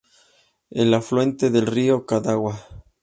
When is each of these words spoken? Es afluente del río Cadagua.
Es 0.71 0.91
afluente 0.91 1.51
del 1.51 1.67
río 1.67 2.07
Cadagua. 2.07 2.59